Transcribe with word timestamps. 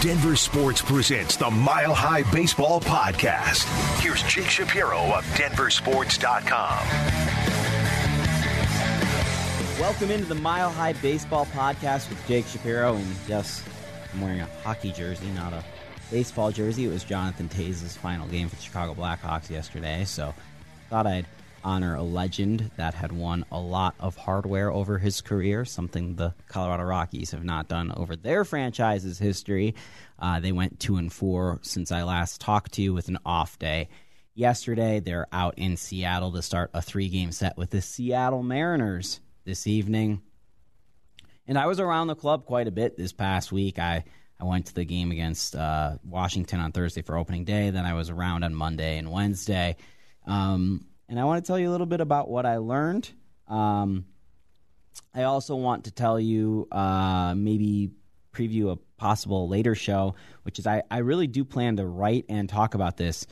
Denver 0.00 0.36
Sports 0.36 0.80
presents 0.80 1.36
the 1.36 1.50
Mile 1.50 1.92
High 1.92 2.22
Baseball 2.30 2.80
Podcast. 2.80 3.64
Here's 4.00 4.22
Jake 4.22 4.48
Shapiro 4.48 5.00
of 5.12 5.24
DenverSports.com. 5.34 6.86
Welcome 9.80 10.12
into 10.12 10.26
the 10.26 10.36
Mile 10.36 10.70
High 10.70 10.92
Baseball 10.92 11.46
Podcast 11.46 12.08
with 12.10 12.24
Jake 12.28 12.46
Shapiro. 12.46 12.94
And 12.94 13.16
yes, 13.26 13.64
I'm 14.14 14.20
wearing 14.20 14.40
a 14.40 14.46
hockey 14.62 14.92
jersey, 14.92 15.26
not 15.30 15.52
a 15.52 15.64
baseball 16.12 16.52
jersey. 16.52 16.84
It 16.84 16.90
was 16.90 17.02
Jonathan 17.02 17.48
Toews' 17.48 17.96
final 17.98 18.28
game 18.28 18.48
for 18.48 18.54
the 18.54 18.62
Chicago 18.62 18.94
Blackhawks 18.94 19.50
yesterday, 19.50 20.04
so 20.04 20.32
thought 20.90 21.08
I'd 21.08 21.26
honor 21.64 21.94
a 21.94 22.02
legend 22.02 22.70
that 22.76 22.94
had 22.94 23.12
won 23.12 23.44
a 23.50 23.58
lot 23.58 23.94
of 24.00 24.16
hardware 24.16 24.70
over 24.70 24.98
his 24.98 25.20
career, 25.20 25.64
something 25.64 26.16
the 26.16 26.34
Colorado 26.48 26.84
Rockies 26.84 27.30
have 27.32 27.44
not 27.44 27.68
done 27.68 27.92
over 27.96 28.16
their 28.16 28.44
franchise's 28.44 29.18
history. 29.18 29.74
Uh, 30.18 30.40
they 30.40 30.52
went 30.52 30.80
two 30.80 30.96
and 30.96 31.12
four 31.12 31.58
since 31.62 31.92
I 31.92 32.02
last 32.02 32.40
talked 32.40 32.72
to 32.72 32.82
you 32.82 32.94
with 32.94 33.08
an 33.08 33.18
off 33.24 33.58
day. 33.58 33.88
Yesterday, 34.34 35.00
they're 35.00 35.26
out 35.32 35.54
in 35.56 35.76
Seattle 35.76 36.32
to 36.32 36.42
start 36.42 36.70
a 36.72 36.80
three 36.80 37.08
game 37.08 37.32
set 37.32 37.56
with 37.56 37.70
the 37.70 37.82
Seattle 37.82 38.42
Mariners 38.42 39.20
this 39.44 39.66
evening. 39.66 40.22
And 41.46 41.58
I 41.58 41.66
was 41.66 41.80
around 41.80 42.08
the 42.08 42.14
club 42.14 42.44
quite 42.44 42.68
a 42.68 42.70
bit 42.70 42.96
this 42.96 43.12
past 43.12 43.50
week. 43.50 43.78
I, 43.78 44.04
I 44.38 44.44
went 44.44 44.66
to 44.66 44.74
the 44.74 44.84
game 44.84 45.10
against 45.10 45.56
uh, 45.56 45.96
Washington 46.04 46.60
on 46.60 46.72
Thursday 46.72 47.02
for 47.02 47.16
opening 47.16 47.44
day. 47.44 47.70
Then 47.70 47.86
I 47.86 47.94
was 47.94 48.10
around 48.10 48.44
on 48.44 48.54
Monday 48.54 48.98
and 48.98 49.10
Wednesday. 49.10 49.76
Um, 50.26 50.84
and 51.08 51.18
I 51.18 51.24
want 51.24 51.42
to 51.42 51.46
tell 51.46 51.58
you 51.58 51.70
a 51.70 51.72
little 51.72 51.86
bit 51.86 52.00
about 52.00 52.28
what 52.28 52.46
I 52.46 52.58
learned. 52.58 53.10
Um, 53.46 54.04
I 55.14 55.24
also 55.24 55.56
want 55.56 55.84
to 55.84 55.90
tell 55.90 56.20
you 56.20 56.68
uh, 56.70 57.34
maybe 57.36 57.90
preview 58.32 58.72
a 58.72 58.76
possible 58.98 59.48
later 59.48 59.74
show, 59.74 60.14
which 60.42 60.58
is 60.58 60.66
I, 60.66 60.82
I 60.90 60.98
really 60.98 61.26
do 61.26 61.44
plan 61.44 61.76
to 61.76 61.86
write 61.86 62.26
and 62.28 62.48
talk 62.48 62.74
about 62.74 62.96
this. 62.96 63.26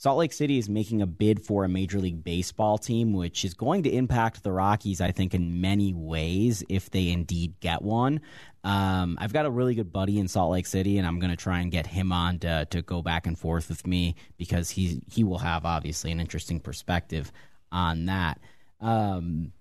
Salt 0.00 0.16
Lake 0.16 0.32
City 0.32 0.56
is 0.56 0.66
making 0.66 1.02
a 1.02 1.06
bid 1.06 1.44
for 1.44 1.62
a 1.62 1.68
Major 1.68 1.98
League 1.98 2.24
Baseball 2.24 2.78
team, 2.78 3.12
which 3.12 3.44
is 3.44 3.52
going 3.52 3.82
to 3.82 3.90
impact 3.90 4.42
the 4.42 4.50
Rockies, 4.50 5.02
I 5.02 5.10
think, 5.10 5.34
in 5.34 5.60
many 5.60 5.92
ways 5.92 6.64
if 6.70 6.88
they 6.88 7.10
indeed 7.10 7.60
get 7.60 7.82
one. 7.82 8.22
Um, 8.64 9.18
I've 9.20 9.34
got 9.34 9.44
a 9.44 9.50
really 9.50 9.74
good 9.74 9.92
buddy 9.92 10.18
in 10.18 10.26
Salt 10.26 10.52
Lake 10.52 10.66
City, 10.66 10.96
and 10.96 11.06
I'm 11.06 11.18
going 11.18 11.32
to 11.32 11.36
try 11.36 11.60
and 11.60 11.70
get 11.70 11.86
him 11.86 12.12
on 12.12 12.38
to, 12.38 12.66
to 12.70 12.80
go 12.80 13.02
back 13.02 13.26
and 13.26 13.38
forth 13.38 13.68
with 13.68 13.86
me 13.86 14.14
because 14.38 14.70
he 14.70 15.02
he 15.12 15.22
will 15.22 15.36
have 15.36 15.66
obviously 15.66 16.10
an 16.10 16.18
interesting 16.18 16.60
perspective 16.60 17.30
on 17.70 18.06
that. 18.06 18.40
Um, 18.80 19.52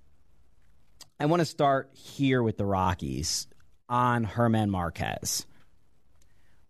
I 1.20 1.26
want 1.26 1.42
to 1.42 1.46
start 1.46 1.90
here 1.92 2.42
with 2.42 2.56
the 2.56 2.66
Rockies 2.66 3.46
on 3.90 4.30
German 4.34 4.70
Marquez. 4.70 5.46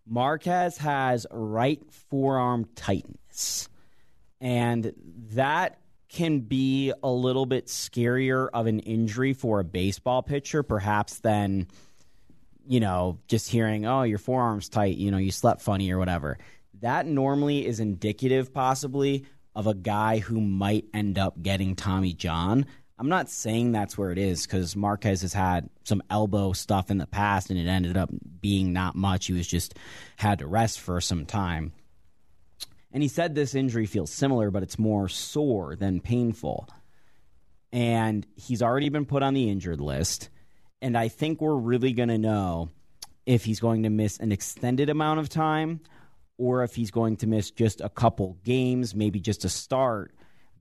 Marquez 0.09 0.77
has 0.77 1.27
right 1.31 1.81
forearm 2.09 2.65
tightness, 2.75 3.69
and 4.41 4.93
that 5.33 5.79
can 6.09 6.39
be 6.39 6.91
a 7.03 7.09
little 7.09 7.45
bit 7.45 7.67
scarier 7.67 8.49
of 8.51 8.65
an 8.65 8.79
injury 8.79 9.33
for 9.33 9.59
a 9.59 9.63
baseball 9.63 10.23
pitcher, 10.23 10.63
perhaps 10.63 11.19
than 11.19 11.67
you 12.69 12.79
know, 12.79 13.17
just 13.27 13.49
hearing, 13.49 13.87
oh, 13.87 14.03
your 14.03 14.19
forearm's 14.19 14.69
tight, 14.69 14.95
you 14.95 15.09
know, 15.09 15.17
you 15.17 15.31
slept 15.31 15.59
funny 15.59 15.91
or 15.91 15.97
whatever. 15.97 16.37
That 16.81 17.07
normally 17.07 17.65
is 17.65 17.79
indicative, 17.79 18.53
possibly, 18.53 19.25
of 19.55 19.65
a 19.65 19.73
guy 19.73 20.19
who 20.19 20.39
might 20.39 20.85
end 20.93 21.17
up 21.17 21.41
getting 21.41 21.75
Tommy 21.75 22.13
John. 22.13 22.67
I'm 22.99 23.09
not 23.09 23.29
saying 23.29 23.71
that's 23.71 23.97
where 23.97 24.11
it 24.11 24.17
is 24.17 24.45
because 24.45 24.75
Marquez 24.75 25.21
has 25.21 25.33
had 25.33 25.69
some 25.85 26.03
elbow 26.09 26.51
stuff 26.53 26.91
in 26.91 26.97
the 26.97 27.07
past 27.07 27.49
and 27.49 27.57
it 27.57 27.67
ended 27.67 27.95
up 27.95 28.09
being 28.41 28.73
not 28.73 28.95
much. 28.95 29.27
He 29.27 29.33
was 29.33 29.47
just 29.47 29.73
had 30.17 30.39
to 30.39 30.47
rest 30.47 30.81
for 30.81 30.99
some 30.99 31.25
time. 31.25 31.71
And 32.91 33.01
he 33.01 33.09
said 33.09 33.33
this 33.33 33.55
injury 33.55 33.85
feels 33.85 34.11
similar, 34.11 34.51
but 34.51 34.63
it's 34.63 34.77
more 34.77 35.07
sore 35.07 35.75
than 35.75 36.01
painful. 36.01 36.67
And 37.71 38.27
he's 38.35 38.61
already 38.61 38.89
been 38.89 39.05
put 39.05 39.23
on 39.23 39.33
the 39.33 39.49
injured 39.49 39.79
list 39.79 40.29
and 40.81 40.97
I 40.97 41.09
think 41.09 41.41
we're 41.41 41.55
really 41.55 41.93
going 41.93 42.09
to 42.09 42.17
know 42.17 42.69
if 43.25 43.43
he's 43.45 43.59
going 43.59 43.83
to 43.83 43.89
miss 43.89 44.17
an 44.17 44.31
extended 44.31 44.89
amount 44.89 45.19
of 45.19 45.29
time 45.29 45.81
or 46.37 46.63
if 46.63 46.75
he's 46.75 46.91
going 46.91 47.17
to 47.17 47.27
miss 47.27 47.51
just 47.51 47.81
a 47.81 47.89
couple 47.89 48.37
games, 48.43 48.95
maybe 48.95 49.19
just 49.19 49.43
a 49.43 49.49
start 49.49 50.13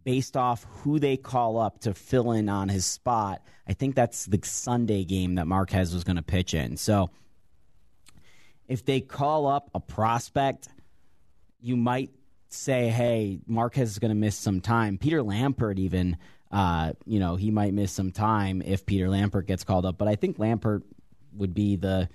based 0.09 0.39
off 0.39 0.65
who 0.81 0.99
they 0.99 1.19
call 1.19 1.59
up 1.59 1.81
to 1.81 1.93
fill 1.93 2.33
in 2.33 2.49
on 2.49 2.71
his 2.71 2.87
spot. 2.87 3.43
I 3.69 3.75
think 3.75 3.95
that's 3.95 4.25
the 4.25 4.41
Sunday 4.43 5.05
game 5.05 5.35
that 5.35 5.47
Marquez 5.47 5.93
was 5.93 6.03
going 6.03 6.17
to 6.17 6.23
pitch 6.23 6.55
in. 6.55 6.79
So 6.79 7.11
if 8.67 8.87
they 8.87 9.03
call 9.03 9.47
up 9.47 9.69
a 9.75 9.81
prospect, 9.81 10.69
you 11.61 11.77
might 11.77 12.09
say, 12.49 12.89
hey, 12.89 13.41
Marquez 13.47 13.91
is 13.91 13.99
going 13.99 14.09
to 14.09 14.15
miss 14.15 14.35
some 14.35 14.63
time. 14.63 14.97
Peter 14.97 15.23
Lambert 15.23 15.79
even 15.79 16.17
uh, 16.51 16.95
you 17.05 17.21
know, 17.21 17.37
he 17.37 17.51
might 17.51 17.75
miss 17.75 17.93
some 17.93 18.11
time 18.11 18.63
if 18.65 18.87
Peter 18.87 19.11
Lambert 19.11 19.47
gets 19.47 19.63
called 19.63 19.85
up. 19.85 19.99
But 19.99 20.09
I 20.09 20.15
think 20.17 20.39
Lambert 20.39 20.85
would 21.35 21.53
be 21.53 21.77
the 21.77 22.09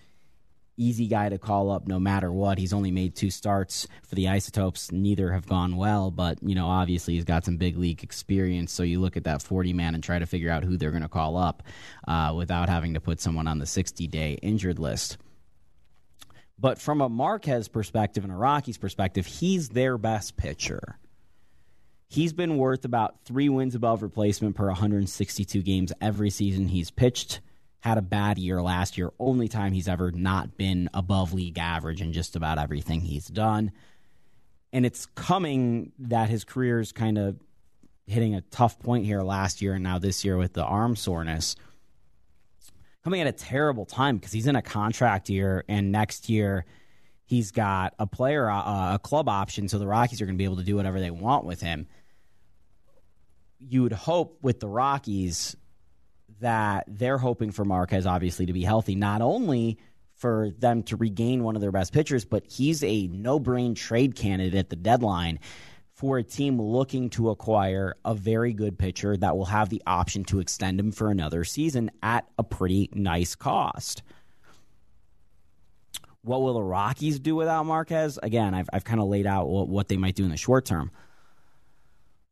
easy 0.78 1.08
guy 1.08 1.30
to 1.30 1.38
call 1.38 1.72
up 1.72 1.88
no 1.88 2.00
matter 2.00 2.32
what. 2.32 2.58
He's 2.58 2.74
only 2.74 2.92
made 2.92 3.16
two 3.16 3.30
starts 3.30 3.88
for 4.08 4.16
the 4.16 4.30
Isotopes. 4.30 4.92
Neither 4.92 5.32
have 5.32 5.48
gone 5.48 5.76
well, 5.76 6.12
but, 6.12 6.40
you 6.42 6.56
know, 6.56 6.68
obviously 6.68 7.16
he's 7.16 7.24
got 7.24 7.46
some 7.46 7.58
big 7.58 7.78
league 7.78 8.04
experience. 8.04 8.72
So 8.72 8.84
you 8.84 9.00
look 9.00 9.18
at 9.18 9.26
that 9.26 9.42
40 9.42 9.74
man 9.74 9.96
and 9.96 10.04
try 10.04 10.20
to 10.20 10.26
figure 10.26 10.50
out 10.50 10.64
who 10.64 10.78
they're 10.78 10.92
going 10.92 11.04
to 11.04 11.10
call 11.10 11.38
up 11.38 11.64
uh, 12.08 12.34
without 12.36 12.70
having 12.70 12.96
to 12.96 13.00
put 13.00 13.20
someone 13.20 13.48
on 13.48 13.60
the 13.60 13.66
60 13.66 14.08
day 14.08 14.40
injured 14.42 14.80
list. 14.80 15.18
But 16.60 16.80
from 16.80 17.02
a 17.02 17.10
Marquez 17.10 17.68
perspective 17.68 18.24
and 18.24 18.32
a 18.32 18.38
Rockies 18.38 18.78
perspective, 18.78 19.26
he's 19.26 19.70
their 19.70 19.98
best 19.98 20.38
pitcher. 20.38 20.98
He's 22.08 22.32
been 22.32 22.58
worth 22.58 22.86
about 22.86 23.26
three 23.26 23.50
wins 23.50 23.74
above 23.74 24.04
replacement 24.04 24.56
per 24.56 24.68
162 24.68 25.62
games 25.64 25.92
every 26.00 26.30
season 26.30 26.68
he's 26.68 26.92
pitched. 26.92 27.42
Had 27.84 27.98
a 27.98 28.02
bad 28.02 28.40
year 28.40 28.62
last 28.62 28.98
year, 28.98 29.12
only 29.20 29.50
time 29.50 29.74
he's 29.74 29.90
ever 29.90 30.10
not 30.10 30.56
been 30.56 30.90
above 30.94 31.34
league 31.34 31.58
average 31.58 32.02
in 32.02 32.14
just 32.14 32.38
about 32.38 32.58
everything 32.58 33.02
he's 33.02 33.28
done. 33.28 33.74
And 34.72 34.86
it's 34.86 35.06
coming 35.06 35.92
that 36.00 36.30
his 36.30 36.46
career 36.46 36.80
is 36.80 36.94
kind 36.94 37.18
of 37.18 37.36
hitting 38.08 38.36
a 38.36 38.42
tough 38.42 38.80
point 38.80 39.06
here 39.06 39.22
last 39.22 39.62
year 39.62 39.74
and 39.74 39.84
now 39.84 40.00
this 40.00 40.24
year 40.24 40.38
with 40.38 40.54
the 40.54 40.64
arm 40.64 40.96
soreness. 40.96 41.58
Coming 43.04 43.20
at 43.20 43.28
a 43.28 43.34
terrible 43.34 43.86
time 43.86 44.16
because 44.16 44.32
he's 44.32 44.48
in 44.48 44.56
a 44.56 44.62
contract 44.62 45.30
year, 45.30 45.66
and 45.68 45.92
next 45.92 46.30
year 46.30 46.64
he's 47.26 47.52
got 47.52 47.96
a 48.00 48.08
player, 48.08 48.50
uh, 48.50 48.96
a 48.96 49.00
club 49.00 49.28
option, 49.28 49.68
so 49.68 49.78
the 49.78 49.88
Rockies 49.88 50.22
are 50.22 50.26
going 50.26 50.36
to 50.36 50.42
be 50.42 50.46
able 50.46 50.56
to 50.56 50.64
do 50.64 50.78
whatever 50.78 51.02
they 51.02 51.12
want 51.12 51.44
with 51.44 51.60
him 51.60 51.88
you 53.70 53.84
would 53.84 53.94
hope 53.94 54.40
with 54.42 54.60
the 54.60 54.68
Rockies 54.68 55.56
that 56.44 56.86
they're 56.88 57.18
hoping 57.18 57.52
for 57.52 57.66
Marquez 57.66 58.06
obviously 58.06 58.46
to 58.46 58.54
be 58.54 58.64
healthy, 58.64 58.96
not 58.96 59.22
only 59.22 59.78
for 60.16 60.52
them 60.60 60.84
to 60.84 60.96
regain 60.96 61.44
one 61.44 61.56
of 61.56 61.62
their 61.62 61.72
best 61.72 61.92
pitchers, 61.92 62.26
but 62.26 62.44
he's 62.50 62.84
a 62.84 63.08
no 63.08 63.40
brain 63.40 63.76
trade 63.76 64.16
candidate 64.16 64.56
at 64.56 64.70
the 64.70 64.76
deadline 64.76 65.40
for 65.94 66.18
a 66.18 66.24
team 66.24 66.62
looking 66.62 67.10
to 67.10 67.30
acquire 67.30 67.96
a 68.04 68.14
very 68.14 68.52
good 68.52 68.78
pitcher 68.78 69.16
that 69.16 69.38
will 69.38 69.46
have 69.46 69.70
the 69.70 69.82
option 69.88 70.24
to 70.26 70.40
extend 70.40 70.80
him 70.80 70.92
for 70.92 71.10
another 71.10 71.44
season 71.44 71.90
at 72.02 72.28
a 72.38 72.44
pretty 72.44 72.90
nice 72.94 73.36
cost. 73.36 74.04
What 76.24 76.42
will 76.42 76.56
the 76.56 76.64
Rockies 76.64 77.20
do 77.20 77.36
without 77.36 77.66
Marquez? 77.66 78.20
Again, 78.22 78.54
I've, 78.54 78.70
I've 78.74 78.84
kind 78.84 79.00
of 79.00 79.08
laid 79.08 79.28
out 79.28 79.48
what, 79.48 79.70
what 79.70 79.88
they 79.88 79.98
might 79.98 80.16
do 80.16 80.24
in 80.24 80.30
the 80.30 80.38
short 80.38 80.66
term. 80.66 80.92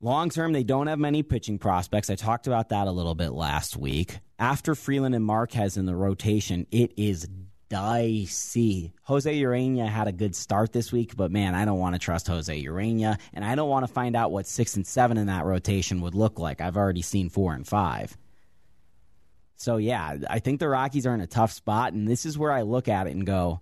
Long 0.03 0.31
term, 0.31 0.51
they 0.51 0.63
don't 0.63 0.87
have 0.87 0.97
many 0.97 1.21
pitching 1.21 1.59
prospects. 1.59 2.09
I 2.09 2.15
talked 2.15 2.47
about 2.47 2.69
that 2.69 2.87
a 2.87 2.91
little 2.91 3.13
bit 3.13 3.33
last 3.33 3.77
week. 3.77 4.17
After 4.39 4.73
Freeland 4.73 5.13
and 5.13 5.23
Marquez 5.23 5.77
in 5.77 5.85
the 5.85 5.95
rotation, 5.95 6.65
it 6.71 6.93
is 6.97 7.27
dicey. 7.69 8.93
Jose 9.03 9.31
Ureña 9.31 9.87
had 9.87 10.07
a 10.07 10.11
good 10.11 10.35
start 10.35 10.73
this 10.73 10.91
week, 10.91 11.15
but 11.15 11.31
man, 11.31 11.53
I 11.53 11.65
don't 11.65 11.77
want 11.77 11.93
to 11.93 11.99
trust 11.99 12.27
Jose 12.27 12.63
Ureña, 12.63 13.19
and 13.31 13.45
I 13.45 13.53
don't 13.53 13.69
want 13.69 13.85
to 13.85 13.93
find 13.93 14.15
out 14.15 14.31
what 14.31 14.47
six 14.47 14.75
and 14.75 14.87
seven 14.87 15.17
in 15.17 15.27
that 15.27 15.45
rotation 15.45 16.01
would 16.01 16.15
look 16.15 16.39
like. 16.39 16.61
I've 16.61 16.77
already 16.77 17.03
seen 17.03 17.29
four 17.29 17.53
and 17.53 17.67
five. 17.67 18.17
So 19.57 19.77
yeah, 19.77 20.17
I 20.27 20.39
think 20.39 20.59
the 20.59 20.67
Rockies 20.67 21.05
are 21.05 21.13
in 21.13 21.21
a 21.21 21.27
tough 21.27 21.51
spot, 21.51 21.93
and 21.93 22.07
this 22.07 22.25
is 22.25 22.39
where 22.39 22.51
I 22.51 22.63
look 22.63 22.87
at 22.87 23.05
it 23.05 23.11
and 23.11 23.23
go, 23.23 23.61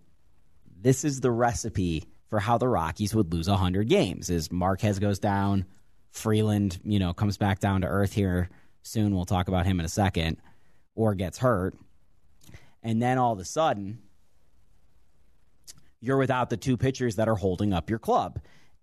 this 0.81 1.03
is 1.03 1.19
the 1.19 1.31
recipe 1.31 2.05
for 2.29 2.39
how 2.39 2.57
the 2.57 2.69
Rockies 2.69 3.13
would 3.13 3.33
lose 3.33 3.49
100 3.49 3.89
games. 3.89 4.29
Is 4.29 4.49
Marquez 4.49 4.99
goes 4.99 5.19
down, 5.19 5.65
Freeland, 6.11 6.79
you 6.83 6.99
know, 6.99 7.13
comes 7.13 7.37
back 7.37 7.59
down 7.59 7.81
to 7.81 7.87
earth 7.87 8.13
here 8.13 8.49
soon. 8.81 9.15
We'll 9.15 9.25
talk 9.25 9.47
about 9.47 9.65
him 9.65 9.79
in 9.79 9.85
a 9.85 9.89
second, 9.89 10.37
or 10.95 11.15
gets 11.15 11.37
hurt. 11.37 11.75
And 12.81 13.01
then 13.01 13.17
all 13.17 13.33
of 13.33 13.39
a 13.39 13.45
sudden, 13.45 13.99
you're 15.99 16.17
without 16.17 16.49
the 16.49 16.57
two 16.57 16.77
pitchers 16.77 17.17
that 17.17 17.27
are 17.27 17.35
holding 17.35 17.73
up 17.73 17.89
your 17.89 17.99
club. 17.99 18.39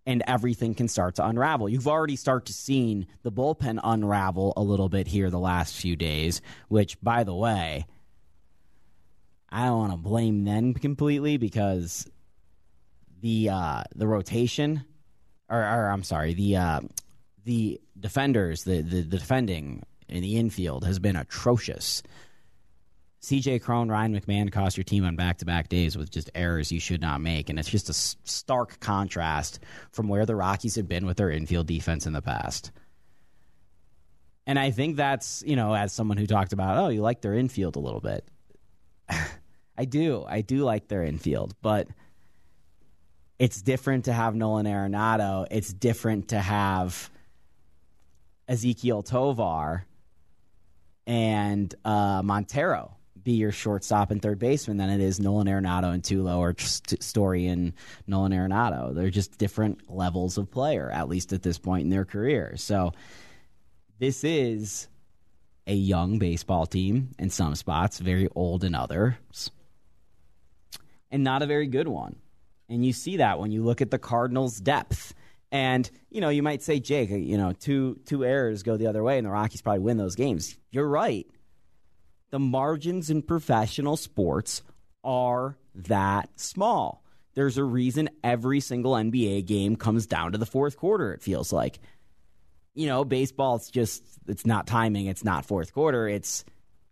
And 0.08 0.22
everything 0.28 0.74
can 0.74 0.86
start 0.86 1.16
to 1.16 1.26
unravel. 1.26 1.68
You've 1.68 1.88
already 1.88 2.14
started 2.14 2.46
to 2.46 2.52
seen 2.52 3.08
the 3.22 3.32
bullpen 3.32 3.80
unravel 3.82 4.52
a 4.56 4.62
little 4.62 4.88
bit 4.88 5.08
here 5.08 5.30
the 5.30 5.38
last 5.38 5.74
few 5.74 5.96
days, 5.96 6.40
which, 6.68 7.00
by 7.00 7.24
the 7.24 7.34
way, 7.34 7.86
I 9.50 9.64
don't 9.64 9.78
want 9.78 9.92
to 9.92 9.98
blame 9.98 10.44
them 10.44 10.74
completely 10.74 11.38
because 11.38 12.06
the 13.20 13.48
uh, 13.48 13.82
the 13.96 14.06
rotation, 14.06 14.84
or, 15.48 15.58
or 15.58 15.88
I'm 15.90 16.04
sorry, 16.04 16.34
the 16.34 16.56
uh, 16.56 16.80
the 17.46 17.80
defenders, 17.98 18.64
the, 18.64 18.82
the 18.82 19.02
the 19.02 19.18
defending 19.18 19.84
in 20.08 20.20
the 20.20 20.36
infield 20.36 20.84
has 20.84 20.98
been 20.98 21.16
atrocious. 21.16 22.02
CJ 23.22 23.62
Cron, 23.62 23.88
Ryan 23.88 24.20
McMahon 24.20 24.52
cost 24.52 24.76
your 24.76 24.84
team 24.84 25.04
on 25.04 25.16
back 25.16 25.38
to 25.38 25.44
back 25.46 25.68
days 25.68 25.96
with 25.96 26.10
just 26.10 26.30
errors 26.34 26.70
you 26.70 26.78
should 26.78 27.00
not 27.00 27.20
make. 27.20 27.48
And 27.48 27.58
it's 27.58 27.70
just 27.70 27.88
a 27.88 27.92
stark 27.92 28.78
contrast 28.78 29.60
from 29.90 30.08
where 30.08 30.26
the 30.26 30.36
Rockies 30.36 30.76
had 30.76 30.86
been 30.86 31.06
with 31.06 31.16
their 31.16 31.30
infield 31.30 31.66
defense 31.66 32.06
in 32.06 32.12
the 32.12 32.22
past. 32.22 32.70
And 34.46 34.58
I 34.58 34.70
think 34.70 34.96
that's, 34.96 35.42
you 35.44 35.56
know, 35.56 35.74
as 35.74 35.92
someone 35.92 36.18
who 36.18 36.26
talked 36.26 36.52
about, 36.52 36.78
oh, 36.78 36.88
you 36.88 37.00
like 37.00 37.20
their 37.20 37.34
infield 37.34 37.74
a 37.74 37.80
little 37.80 38.00
bit. 38.00 38.28
I 39.78 39.84
do. 39.86 40.24
I 40.28 40.42
do 40.42 40.58
like 40.58 40.86
their 40.86 41.02
infield, 41.02 41.54
but 41.62 41.88
it's 43.38 43.60
different 43.60 44.04
to 44.04 44.12
have 44.12 44.36
Nolan 44.36 44.66
Arenado. 44.66 45.46
It's 45.50 45.72
different 45.72 46.28
to 46.28 46.38
have 46.38 47.10
Ezequiel 48.48 49.04
Tovar 49.04 49.86
and 51.06 51.74
uh, 51.84 52.22
Montero 52.24 52.96
be 53.26 53.32
your 53.32 53.50
shortstop 53.50 54.12
and 54.12 54.22
third 54.22 54.38
baseman 54.38 54.76
than 54.76 54.88
it 54.88 55.00
is 55.00 55.18
Nolan 55.18 55.48
Arenado 55.48 55.92
and 55.92 56.02
Tulo 56.02 56.38
or 56.38 56.54
Story 56.58 57.48
and 57.48 57.72
Nolan 58.06 58.32
Arenado. 58.32 58.94
They're 58.94 59.10
just 59.10 59.36
different 59.36 59.90
levels 59.90 60.38
of 60.38 60.48
player, 60.48 60.88
at 60.90 61.08
least 61.08 61.32
at 61.32 61.42
this 61.42 61.58
point 61.58 61.82
in 61.82 61.90
their 61.90 62.04
career. 62.04 62.54
So 62.56 62.92
this 63.98 64.22
is 64.22 64.86
a 65.66 65.74
young 65.74 66.20
baseball 66.20 66.66
team 66.66 67.10
in 67.18 67.28
some 67.30 67.56
spots, 67.56 67.98
very 67.98 68.28
old 68.36 68.62
in 68.62 68.76
others, 68.76 69.50
and 71.10 71.24
not 71.24 71.42
a 71.42 71.46
very 71.46 71.66
good 71.66 71.88
one. 71.88 72.14
And 72.68 72.86
you 72.86 72.92
see 72.92 73.16
that 73.16 73.40
when 73.40 73.50
you 73.50 73.64
look 73.64 73.80
at 73.80 73.90
the 73.90 73.98
Cardinals' 73.98 74.60
depth. 74.60 75.14
And 75.52 75.88
you 76.10 76.20
know, 76.20 76.28
you 76.28 76.42
might 76.42 76.62
say, 76.62 76.80
Jake, 76.80 77.10
uh, 77.10 77.16
you 77.16 77.36
know, 77.36 77.52
two 77.52 78.00
two 78.06 78.24
errors 78.24 78.62
go 78.62 78.76
the 78.76 78.88
other 78.88 79.02
way, 79.02 79.18
and 79.18 79.26
the 79.26 79.30
Rockies 79.30 79.62
probably 79.62 79.80
win 79.80 79.96
those 79.96 80.16
games. 80.16 80.56
You're 80.70 80.88
right 80.88 81.26
the 82.30 82.38
margins 82.38 83.10
in 83.10 83.22
professional 83.22 83.96
sports 83.96 84.62
are 85.04 85.56
that 85.74 86.28
small. 86.36 87.02
There's 87.34 87.58
a 87.58 87.64
reason 87.64 88.08
every 88.24 88.60
single 88.60 88.92
NBA 88.92 89.46
game 89.46 89.76
comes 89.76 90.06
down 90.06 90.32
to 90.32 90.38
the 90.38 90.46
fourth 90.46 90.76
quarter, 90.76 91.12
it 91.12 91.22
feels 91.22 91.52
like. 91.52 91.78
You 92.74 92.86
know, 92.86 93.04
baseball, 93.04 93.56
it's 93.56 93.70
just, 93.70 94.02
it's 94.26 94.44
not 94.44 94.66
timing, 94.66 95.06
it's 95.06 95.24
not 95.24 95.46
fourth 95.46 95.72
quarter. 95.72 96.08
It's 96.08 96.44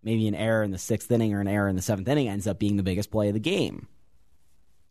maybe 0.03 0.29
an 0.29 0.35
error 0.35 0.62
in 0.62 0.71
the 0.71 0.79
sixth 0.79 1.11
inning 1.11 1.35
or 1.35 1.41
an 1.41 1.49
error 1.49 1.69
in 1.69 1.77
the 1.77 1.83
seventh 1.83 2.09
inning 2.09 2.29
ends 2.29 2.47
up 2.47 2.59
being 2.59 2.77
the 2.77 2.83
biggest 2.83 3.11
play 3.11 3.29
of 3.29 3.35
the 3.35 3.41
game. 3.41 3.89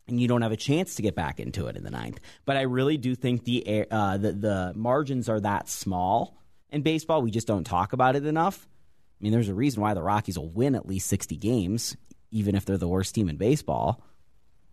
And 0.06 0.20
you 0.20 0.28
don't 0.28 0.42
have 0.42 0.52
a 0.52 0.56
chance 0.56 0.96
to 0.96 1.02
get 1.02 1.14
back 1.14 1.40
into 1.40 1.66
it 1.66 1.76
in 1.76 1.84
the 1.84 1.90
ninth. 1.90 2.20
But 2.44 2.58
I 2.58 2.62
really 2.62 2.98
do 2.98 3.14
think 3.14 3.44
the, 3.44 3.86
uh, 3.90 4.18
the, 4.18 4.32
the 4.32 4.72
margins 4.74 5.30
are 5.30 5.40
that 5.40 5.68
small 5.68 6.36
in 6.70 6.82
baseball. 6.82 7.22
We 7.22 7.30
just 7.30 7.46
don't 7.46 7.64
talk 7.64 7.94
about 7.94 8.14
it 8.14 8.26
enough 8.26 8.68
I 9.20 9.24
mean, 9.24 9.32
there's 9.32 9.48
a 9.48 9.54
reason 9.54 9.80
why 9.80 9.94
the 9.94 10.02
Rockies 10.02 10.38
will 10.38 10.50
win 10.50 10.74
at 10.74 10.86
least 10.86 11.06
60 11.06 11.36
games, 11.36 11.96
even 12.30 12.54
if 12.54 12.64
they're 12.64 12.76
the 12.76 12.88
worst 12.88 13.14
team 13.14 13.28
in 13.28 13.36
baseball, 13.36 14.02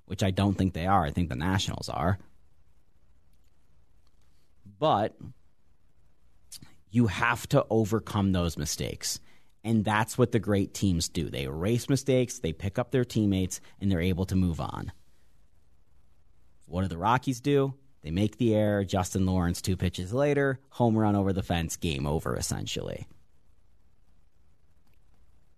which 0.06 0.24
I 0.24 0.32
don't 0.32 0.56
think 0.56 0.74
they 0.74 0.88
are. 0.88 1.06
I 1.06 1.12
think 1.12 1.30
the 1.30 1.36
Nationals 1.36 1.90
are. 1.90 2.18
But 4.80 5.16
you 6.90 7.08
have 7.08 7.48
to 7.50 7.66
overcome 7.70 8.32
those 8.32 8.58
mistakes. 8.58 9.20
And 9.64 9.86
that's 9.86 10.18
what 10.18 10.32
the 10.32 10.40
great 10.40 10.74
teams 10.74 11.08
do. 11.08 11.30
They 11.30 11.44
erase 11.44 11.88
mistakes, 11.88 12.40
they 12.40 12.52
pick 12.52 12.80
up 12.80 12.92
their 12.92 13.06
teammates, 13.06 13.62
and 13.80 13.92
they're 13.92 14.02
able 14.02 14.26
to 14.26 14.36
move 14.36 14.60
on. 14.60 14.92
What 16.72 16.84
do 16.84 16.88
the 16.88 16.98
Rockies 16.98 17.42
do? 17.42 17.74
They 18.02 18.12
make 18.12 18.38
the 18.38 18.56
error. 18.56 18.84
Justin 18.86 19.26
Lawrence, 19.26 19.62
two 19.62 19.76
pitches 19.76 20.14
later, 20.14 20.60
home 20.70 20.98
run 20.98 21.16
over 21.16 21.34
the 21.34 21.44
fence, 21.44 21.76
game 21.76 22.08
over, 22.08 22.36
essentially 22.36 23.06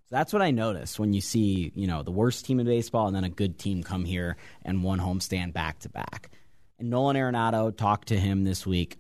So 0.10 0.16
that's 0.16 0.34
what 0.34 0.42
I 0.42 0.52
notice 0.52 1.00
when 1.00 1.14
you 1.14 1.22
see, 1.22 1.72
you 1.76 1.88
know, 1.88 2.04
the 2.04 2.12
worst 2.12 2.46
team 2.46 2.60
in 2.60 2.66
baseball 2.66 3.08
and 3.08 3.16
then 3.16 3.24
a 3.24 3.30
good 3.30 3.60
team 3.60 3.84
come 3.84 4.06
here 4.06 4.38
and 4.64 4.84
one 4.84 5.00
homestand 5.00 5.54
back 5.54 5.80
to 5.80 5.90
back. 5.90 6.32
And 6.80 6.90
Nolan 6.90 7.16
Arenado 7.16 7.76
talked 7.76 8.10
to 8.10 8.20
him 8.20 8.44
this 8.44 8.66
week. 8.66 8.98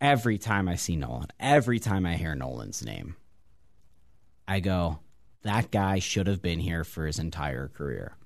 Every 0.00 0.36
time 0.36 0.68
I 0.68 0.74
see 0.74 0.96
Nolan, 0.96 1.28
every 1.38 1.78
time 1.78 2.04
I 2.04 2.16
hear 2.16 2.34
Nolan's 2.34 2.84
name, 2.84 3.14
I 4.48 4.58
go, 4.58 4.98
that 5.42 5.70
guy 5.70 6.00
should 6.00 6.26
have 6.26 6.42
been 6.42 6.58
here 6.58 6.82
for 6.82 7.06
his 7.06 7.20
entire 7.20 7.68
career. 7.68 8.16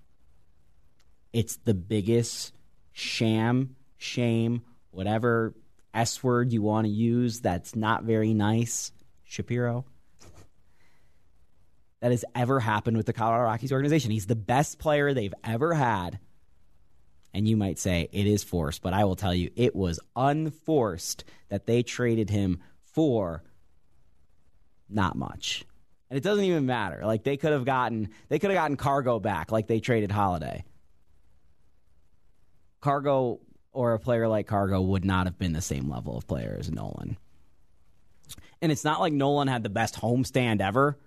It's 1.37 1.59
the 1.59 1.75
biggest 1.75 2.55
sham, 2.93 3.77
shame, 3.99 4.63
whatever 4.91 5.55
S 5.93 6.23
word 6.25 6.51
you 6.51 6.63
want 6.63 6.87
to 6.87 6.91
use 6.91 7.41
that's 7.41 7.77
not 7.77 8.05
very 8.05 8.33
nice 8.33 8.91
Shapiro 9.23 9.85
that 12.01 12.11
has 12.11 12.25
ever 12.35 12.59
happened 12.59 12.97
with 12.97 13.05
the 13.05 13.13
Colorado 13.13 13.45
Rockies 13.45 13.71
organization. 13.71 14.13
He's 14.13 14.25
the 14.25 14.35
best 14.35 14.79
player 14.79 15.13
they've 15.13 15.35
ever 15.45 15.75
had. 15.75 16.19
And 17.35 17.47
you 17.47 17.59
might 17.59 17.79
say 17.79 18.09
it 18.13 18.27
is 18.27 18.43
forced, 18.43 18.81
but 18.81 18.95
I 18.95 19.05
will 19.05 19.17
tell 19.17 19.35
you 19.35 19.51
it 19.57 19.77
was 19.77 20.01
unforced 20.17 21.25
that 21.51 21.67
they 21.67 21.83
traded 21.83 22.31
him 22.31 22.61
for 22.95 23.45
not 24.89 25.17
much. 25.17 25.67
And 26.09 26.17
it 26.17 26.23
doesn't 26.23 26.45
even 26.45 26.65
matter. 26.65 27.03
Like 27.05 27.25
they 27.25 27.37
could 27.37 27.53
have 27.53 27.67
gotten 27.67 28.09
they 28.31 28.39
could 28.39 28.49
have 28.49 28.59
gotten 28.59 28.79
Cargo 28.79 29.21
back 29.21 29.53
like 29.53 29.67
they 29.67 29.81
traded 29.81 30.11
Holliday. 30.11 30.65
Cargo 32.81 33.41
or 33.73 33.93
a 33.93 33.99
player 33.99 34.27
like 34.27 34.47
Cargo 34.47 34.81
would 34.81 35.05
not 35.05 35.27
have 35.27 35.39
been 35.39 35.53
the 35.53 35.61
same 35.61 35.91
level 35.91 36.17
of 36.17 36.27
player 36.27 36.57
as 36.59 36.71
Nolan. 36.71 37.19
And 38.63 38.73
it's 38.73 38.85
not 38.85 39.01
like 39.01 39.13
Nolan 39.13 39.49
had 39.49 39.63
the 39.63 39.69
best 39.69 39.97
homestand 39.97 40.61
ever 40.61 40.99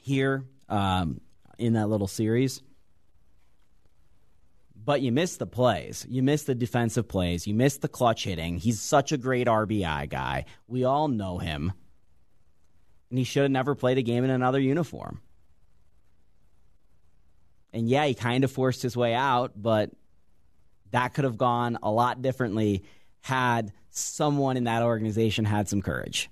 here 0.00 0.44
um, 0.68 1.20
in 1.58 1.74
that 1.74 1.88
little 1.88 2.06
series. 2.06 2.62
But 4.84 5.00
you 5.00 5.12
miss 5.12 5.36
the 5.36 5.46
plays. 5.46 6.06
You 6.08 6.22
miss 6.22 6.44
the 6.44 6.54
defensive 6.54 7.06
plays. 7.06 7.46
You 7.46 7.54
miss 7.54 7.78
the 7.78 7.88
clutch 7.88 8.24
hitting. 8.24 8.56
He's 8.56 8.80
such 8.80 9.12
a 9.12 9.18
great 9.18 9.46
RBI 9.46 10.08
guy. 10.08 10.46
We 10.66 10.84
all 10.84 11.08
know 11.08 11.38
him. 11.38 11.72
And 13.10 13.18
he 13.18 13.24
should 13.24 13.42
have 13.42 13.50
never 13.50 13.74
played 13.74 13.98
a 13.98 14.02
game 14.02 14.24
in 14.24 14.30
another 14.30 14.58
uniform. 14.58 15.20
And 17.72 17.88
yeah, 17.88 18.04
he 18.06 18.14
kind 18.14 18.44
of 18.44 18.50
forced 18.50 18.82
his 18.82 18.96
way 18.96 19.14
out, 19.14 19.52
but 19.56 19.90
that 20.90 21.14
could 21.14 21.24
have 21.24 21.38
gone 21.38 21.78
a 21.82 21.90
lot 21.90 22.22
differently 22.22 22.84
had 23.22 23.72
someone 23.90 24.56
in 24.56 24.64
that 24.64 24.82
organization 24.82 25.44
had 25.44 25.68
some 25.68 25.82
courage. 25.82 26.30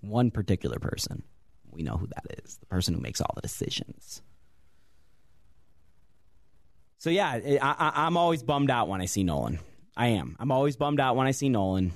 One 0.00 0.30
particular 0.30 0.78
person. 0.78 1.22
We 1.70 1.82
know 1.82 1.96
who 1.96 2.06
that 2.08 2.42
is 2.44 2.56
the 2.58 2.66
person 2.66 2.94
who 2.94 3.00
makes 3.00 3.20
all 3.20 3.32
the 3.34 3.40
decisions. 3.40 4.22
So, 6.98 7.10
yeah, 7.10 7.58
I, 7.60 8.06
am 8.06 8.16
always 8.16 8.42
bummed 8.42 8.70
out 8.70 8.88
when 8.88 9.00
I 9.00 9.06
see 9.06 9.24
Nolan. 9.24 9.58
I 9.96 10.08
am. 10.08 10.36
I'm 10.38 10.52
always 10.52 10.76
bummed 10.76 11.00
out 11.00 11.16
when 11.16 11.26
I 11.26 11.32
see 11.32 11.48
Nolan. 11.48 11.92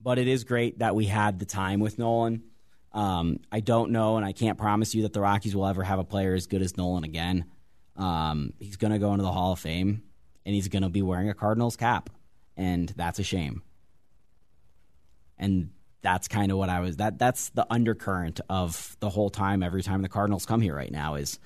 But 0.00 0.18
it 0.18 0.28
is 0.28 0.44
great 0.44 0.78
that 0.78 0.94
we 0.94 1.06
had 1.06 1.38
the 1.38 1.44
time 1.44 1.80
with 1.80 1.98
Nolan. 1.98 2.42
Um, 2.96 3.40
I 3.52 3.60
don't 3.60 3.90
know, 3.90 4.16
and 4.16 4.24
I 4.24 4.32
can't 4.32 4.56
promise 4.56 4.94
you 4.94 5.02
that 5.02 5.12
the 5.12 5.20
Rockies 5.20 5.54
will 5.54 5.66
ever 5.66 5.82
have 5.82 5.98
a 5.98 6.04
player 6.04 6.34
as 6.34 6.46
good 6.46 6.62
as 6.62 6.78
Nolan 6.78 7.04
again. 7.04 7.44
Um, 7.94 8.54
he's 8.58 8.76
going 8.76 8.92
to 8.92 8.98
go 8.98 9.12
into 9.12 9.22
the 9.22 9.32
Hall 9.32 9.52
of 9.52 9.58
Fame 9.58 10.02
and 10.46 10.54
he's 10.54 10.68
going 10.68 10.82
to 10.82 10.88
be 10.88 11.02
wearing 11.02 11.28
a 11.28 11.34
Cardinals 11.34 11.76
cap, 11.76 12.08
and 12.56 12.88
that's 12.96 13.18
a 13.18 13.22
shame. 13.22 13.62
And 15.36 15.70
that's 16.00 16.28
kind 16.28 16.52
of 16.52 16.56
what 16.56 16.70
I 16.70 16.80
was 16.80 16.96
that 16.96 17.18
that's 17.18 17.50
the 17.50 17.66
undercurrent 17.68 18.40
of 18.48 18.96
the 19.00 19.10
whole 19.10 19.28
time 19.28 19.62
every 19.62 19.82
time 19.82 20.02
the 20.02 20.08
Cardinals 20.08 20.46
come 20.46 20.60
here 20.60 20.74
right 20.74 20.92
now 20.92 21.16
is 21.16 21.38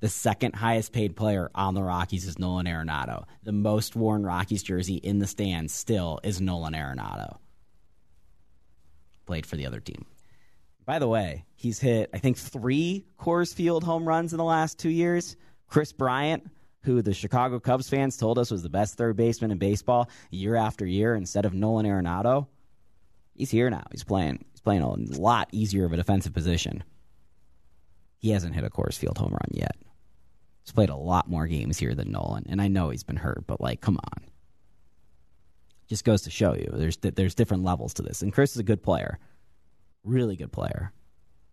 the 0.00 0.08
second 0.08 0.54
highest 0.54 0.92
paid 0.92 1.14
player 1.14 1.50
on 1.54 1.74
the 1.74 1.82
Rockies 1.82 2.26
is 2.26 2.38
Nolan 2.38 2.66
Arenado. 2.66 3.24
The 3.42 3.52
most 3.52 3.94
worn 3.94 4.24
Rockies 4.24 4.62
jersey 4.62 4.96
in 4.96 5.18
the 5.18 5.26
stands 5.26 5.74
still 5.74 6.20
is 6.24 6.40
Nolan 6.40 6.72
Arenado. 6.72 7.36
Played 9.26 9.44
for 9.44 9.56
the 9.56 9.66
other 9.66 9.80
team. 9.80 10.06
By 10.88 10.98
the 10.98 11.06
way, 11.06 11.44
he's 11.54 11.78
hit 11.78 12.08
I 12.14 12.18
think 12.18 12.38
3 12.38 13.04
Coors 13.20 13.52
Field 13.52 13.84
home 13.84 14.08
runs 14.08 14.32
in 14.32 14.38
the 14.38 14.44
last 14.44 14.78
2 14.78 14.88
years. 14.88 15.36
Kris 15.66 15.92
Bryant 15.92 16.50
who 16.82 17.02
the 17.02 17.12
Chicago 17.12 17.60
Cubs 17.60 17.90
fans 17.90 18.16
told 18.16 18.38
us 18.38 18.50
was 18.50 18.62
the 18.62 18.70
best 18.70 18.96
third 18.96 19.14
baseman 19.14 19.50
in 19.50 19.58
baseball 19.58 20.08
year 20.30 20.54
after 20.54 20.86
year 20.86 21.14
instead 21.14 21.44
of 21.44 21.52
Nolan 21.52 21.84
Arenado, 21.84 22.46
he's 23.34 23.50
here 23.50 23.68
now. 23.68 23.84
He's 23.90 24.04
playing. 24.04 24.42
He's 24.52 24.62
playing 24.62 24.80
a 24.80 24.94
lot 25.20 25.48
easier 25.52 25.84
of 25.84 25.92
a 25.92 25.98
defensive 25.98 26.32
position. 26.32 26.82
He 28.16 28.30
hasn't 28.30 28.54
hit 28.54 28.64
a 28.64 28.70
Coors 28.70 28.96
Field 28.96 29.18
home 29.18 29.32
run 29.32 29.50
yet. 29.52 29.76
He's 30.64 30.72
played 30.72 30.88
a 30.88 30.96
lot 30.96 31.28
more 31.28 31.46
games 31.46 31.76
here 31.76 31.94
than 31.94 32.12
Nolan, 32.12 32.46
and 32.48 32.62
I 32.62 32.68
know 32.68 32.88
he's 32.88 33.04
been 33.04 33.16
hurt, 33.16 33.44
but 33.46 33.60
like, 33.60 33.82
come 33.82 33.98
on. 33.98 34.24
Just 35.88 36.06
goes 36.06 36.22
to 36.22 36.30
show 36.30 36.54
you 36.54 36.70
there's 36.72 36.96
there's 36.96 37.34
different 37.34 37.64
levels 37.64 37.92
to 37.94 38.02
this. 38.02 38.22
And 38.22 38.32
Kris 38.32 38.52
is 38.52 38.58
a 38.58 38.62
good 38.62 38.82
player, 38.82 39.18
really 40.04 40.36
good 40.36 40.52
player, 40.52 40.92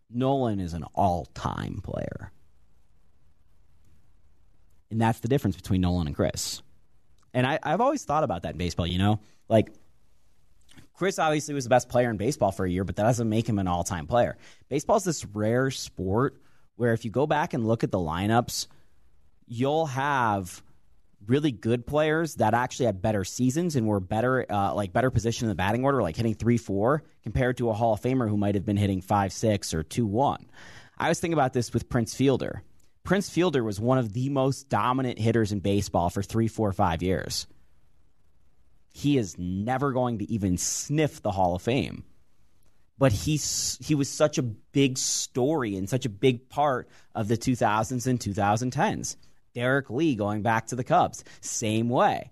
Nolan 0.10 0.60
is 0.60 0.74
an 0.74 0.84
all 0.94 1.26
time 1.34 1.82
player. 1.84 2.32
And 4.92 5.02
that's 5.02 5.20
the 5.20 5.28
difference 5.28 5.56
between 5.56 5.82
Nolan 5.82 6.08
and 6.08 6.16
Kris. 6.16 6.62
And 7.34 7.46
I, 7.46 7.60
I've 7.62 7.82
always 7.82 8.04
thought 8.04 8.24
about 8.24 8.44
that 8.44 8.54
in 8.54 8.58
baseball, 8.58 8.88
you 8.88 8.98
know? 8.98 9.20
Like, 9.50 9.74
Kris 10.94 11.20
obviously 11.20 11.54
was 11.54 11.66
the 11.66 11.70
best 11.70 11.90
player 11.90 12.10
in 12.10 12.18
baseball 12.18 12.52
for 12.52 12.66
a 12.66 12.70
year, 12.70 12.86
but 12.86 12.96
that 12.96 13.04
doesn't 13.04 13.28
make 13.28 13.48
him 13.48 13.60
an 13.60 13.68
all 13.68 13.84
time 13.84 14.08
player. 14.08 14.38
Baseball 14.70 14.98
is 14.98 15.04
this 15.04 15.26
rare 15.26 15.70
sport 15.70 16.38
where 16.78 16.94
if 16.94 17.04
you 17.04 17.12
go 17.12 17.28
back 17.28 17.54
and 17.54 17.68
look 17.68 17.84
at 17.84 17.92
the 17.92 17.98
lineups, 17.98 18.68
you'll 19.48 19.88
have 19.88 20.64
really 21.28 21.52
good 21.52 21.86
players 21.86 22.36
that 22.36 22.54
actually 22.54 22.88
had 22.88 23.02
better 23.02 23.24
seasons 23.24 23.76
and 23.76 23.88
were 23.88 24.00
better, 24.00 24.46
uh, 24.50 24.74
like 24.74 24.94
better 24.94 25.12
position 25.12 25.46
in 25.46 25.50
the 25.50 25.56
batting 25.56 25.84
order, 25.84 26.02
like 26.02 26.16
hitting 26.16 26.36
three 26.36 26.58
four, 26.58 27.04
compared 27.24 27.58
to 27.58 27.70
a 27.70 27.74
Hall 27.74 27.94
of 27.94 28.02
Famer 28.02 28.30
who 28.30 28.38
might 28.38 28.56
have 28.56 28.66
been 28.66 28.78
hitting 28.78 29.02
five 29.02 29.34
six 29.34 29.74
or 29.74 29.84
two 29.84 30.06
one. 30.06 30.46
I 30.98 31.10
was 31.10 31.20
thinking 31.20 31.34
about 31.34 31.54
this 31.54 31.74
with 31.74 31.90
Prince 31.90 32.14
Fielder. 32.14 32.64
Prince 33.04 33.30
Fielder 33.30 33.64
was 33.64 33.80
one 33.80 34.00
of 34.00 34.14
the 34.14 34.30
most 34.30 34.68
dominant 34.68 35.20
hitters 35.20 35.52
in 35.52 35.60
baseball 35.60 36.10
for 36.10 36.24
three, 36.24 36.48
four, 36.48 36.74
five 36.74 37.04
years. 37.04 37.46
He 38.94 39.18
is 39.18 39.38
never 39.38 39.92
going 39.92 40.20
to 40.20 40.32
even 40.32 40.58
sniff 40.58 41.22
the 41.22 41.32
Hall 41.32 41.56
of 41.56 41.62
Fame. 41.62 42.04
But 42.98 43.12
he's, 43.12 43.78
he 43.84 43.94
was 43.94 44.10
such 44.10 44.38
a 44.38 44.42
big 44.42 44.98
story 44.98 45.76
and 45.76 45.88
such 45.88 46.06
a 46.06 46.10
big 46.10 46.50
part 46.50 46.90
of 47.14 47.28
the 47.28 47.38
2000s 47.38 48.08
and 48.08 48.20
2010s. 48.20 49.18
Derrek 49.56 49.90
Lee 49.90 50.16
going 50.16 50.44
back 50.44 50.68
to 50.68 50.76
the 50.76 50.84
Cubs, 50.84 51.24
same 51.42 51.90
way. 51.90 52.30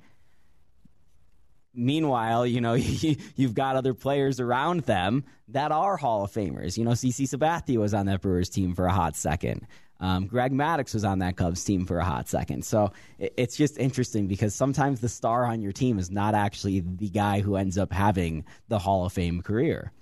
Meanwhile, 1.74 2.46
you 2.46 2.62
know, 2.62 2.74
you've 3.36 3.56
got 3.56 3.76
other 3.76 3.96
players 3.96 4.40
around 4.40 4.82
them 4.82 5.24
that 5.48 5.72
are 5.72 5.98
Hall 5.98 6.24
of 6.24 6.32
Famers. 6.32 6.78
You 6.78 6.84
know, 6.84 6.92
CC 6.92 7.28
Sabathia 7.28 7.78
was 7.78 7.96
on 7.96 8.06
that 8.06 8.22
Brewers 8.22 8.50
team 8.50 8.76
for 8.76 8.86
a 8.86 8.94
hot 8.94 9.16
second. 9.16 9.66
Um, 10.00 10.28
Greg 10.28 10.52
Maddux 10.52 10.94
was 10.94 11.06
on 11.06 11.20
that 11.20 11.38
Cubs 11.38 11.64
team 11.64 11.86
for 11.86 11.98
a 11.98 12.04
hot 12.04 12.28
second. 12.28 12.66
So 12.66 12.92
it's 13.18 13.56
just 13.56 13.78
interesting 13.78 14.28
because 14.28 14.54
sometimes 14.54 15.00
the 15.00 15.08
star 15.08 15.46
on 15.46 15.62
your 15.62 15.72
team 15.72 15.98
is 15.98 16.12
not 16.12 16.36
actually 16.36 16.82
the 16.82 17.10
guy 17.10 17.40
who 17.40 17.56
ends 17.56 17.78
up 17.78 17.94
having 17.94 18.44
the 18.68 18.80
Hall 18.80 19.06
of 19.06 19.14
Fame 19.14 19.42
career. 19.42 19.94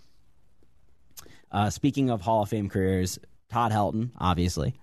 Uh, 1.51 1.69
speaking 1.69 2.09
of 2.09 2.21
Hall 2.21 2.41
of 2.41 2.49
Fame 2.49 2.67
careers, 2.67 3.19
Todd 3.49 3.71
Helton, 3.71 4.09
obviously. 4.17 4.73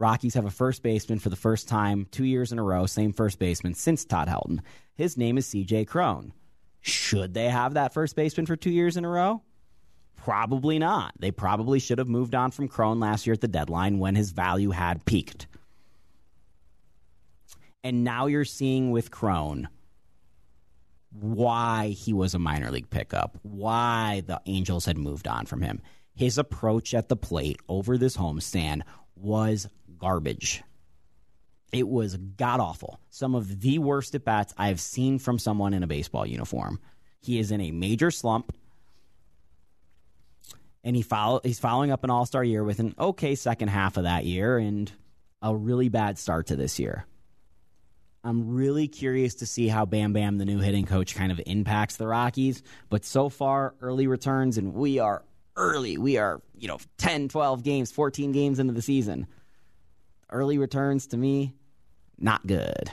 Rockies 0.00 0.32
have 0.32 0.46
a 0.46 0.50
first 0.50 0.82
baseman 0.82 1.18
for 1.18 1.28
the 1.28 1.36
first 1.36 1.68
time 1.68 2.06
two 2.10 2.24
years 2.24 2.52
in 2.52 2.58
a 2.58 2.62
row, 2.62 2.86
same 2.86 3.12
first 3.12 3.38
baseman 3.38 3.74
since 3.74 4.02
Todd 4.02 4.28
Helton. 4.28 4.60
His 4.94 5.18
name 5.18 5.36
is 5.36 5.46
CJ 5.46 5.86
Cron. 5.86 6.32
Should 6.80 7.34
they 7.34 7.50
have 7.50 7.74
that 7.74 7.92
first 7.92 8.16
baseman 8.16 8.46
for 8.46 8.56
two 8.56 8.70
years 8.70 8.96
in 8.96 9.04
a 9.04 9.08
row? 9.10 9.42
Probably 10.16 10.78
not. 10.78 11.12
They 11.18 11.30
probably 11.30 11.78
should 11.78 11.98
have 11.98 12.08
moved 12.08 12.34
on 12.34 12.50
from 12.50 12.66
Cron 12.66 12.98
last 12.98 13.26
year 13.26 13.34
at 13.34 13.42
the 13.42 13.48
deadline 13.48 13.98
when 13.98 14.14
his 14.14 14.30
value 14.30 14.70
had 14.70 15.04
peaked. 15.04 15.46
And 17.84 18.02
now 18.02 18.24
you're 18.24 18.46
seeing 18.46 18.90
with 18.92 19.10
Cron 19.10 19.68
why 21.12 21.88
he 21.88 22.14
was 22.14 22.32
a 22.34 22.38
minor 22.38 22.70
league 22.70 22.88
pickup, 22.88 23.38
why 23.42 24.22
the 24.26 24.40
Angels 24.46 24.86
had 24.86 24.96
moved 24.96 25.28
on 25.28 25.44
from 25.44 25.60
him. 25.60 25.82
His 26.14 26.38
approach 26.38 26.94
at 26.94 27.10
the 27.10 27.16
plate 27.16 27.58
over 27.68 27.98
this 27.98 28.16
homestand 28.16 28.82
was 29.14 29.68
garbage. 30.00 30.62
It 31.72 31.88
was 31.88 32.16
god 32.16 32.58
awful. 32.58 32.98
Some 33.10 33.34
of 33.34 33.60
the 33.60 33.78
worst 33.78 34.14
at 34.14 34.24
bats 34.24 34.52
I've 34.58 34.80
seen 34.80 35.18
from 35.18 35.38
someone 35.38 35.72
in 35.72 35.82
a 35.82 35.86
baseball 35.86 36.26
uniform. 36.26 36.80
He 37.20 37.38
is 37.38 37.52
in 37.52 37.60
a 37.60 37.70
major 37.70 38.10
slump 38.10 38.52
and 40.82 40.96
he 40.96 41.02
follow, 41.02 41.40
he's 41.42 41.58
following 41.58 41.90
up 41.90 42.04
an 42.04 42.10
All 42.10 42.26
Star 42.26 42.42
year 42.42 42.64
with 42.64 42.80
an 42.80 42.94
okay 42.98 43.34
second 43.34 43.68
half 43.68 43.96
of 43.96 44.04
that 44.04 44.24
year 44.24 44.58
and 44.58 44.90
a 45.42 45.54
really 45.54 45.88
bad 45.88 46.18
start 46.18 46.48
to 46.48 46.56
this 46.56 46.78
year. 46.78 47.06
I'm 48.22 48.54
really 48.54 48.86
curious 48.88 49.36
to 49.36 49.46
see 49.46 49.68
how 49.68 49.86
Bam 49.86 50.12
Bam, 50.12 50.36
the 50.36 50.44
new 50.44 50.58
hitting 50.58 50.84
coach, 50.84 51.14
kind 51.14 51.32
of 51.32 51.40
impacts 51.46 51.96
the 51.96 52.06
Rockies. 52.06 52.62
But 52.90 53.04
so 53.04 53.30
far, 53.30 53.74
early 53.80 54.06
returns, 54.06 54.58
and 54.58 54.74
we 54.74 54.98
are 54.98 55.24
early. 55.56 55.96
We 55.96 56.18
are, 56.18 56.42
you 56.54 56.68
know, 56.68 56.78
10, 56.98 57.28
12 57.28 57.62
games, 57.62 57.90
14 57.92 58.32
games 58.32 58.58
into 58.58 58.74
the 58.74 58.82
season. 58.82 59.26
Early 60.30 60.58
returns 60.58 61.08
to 61.08 61.16
me, 61.16 61.54
not 62.18 62.46
good. 62.46 62.90